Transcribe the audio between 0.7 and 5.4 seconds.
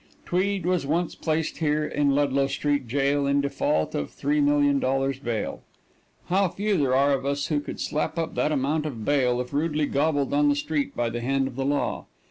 once placed here in Ludlow Street Jail in default of $3,000,000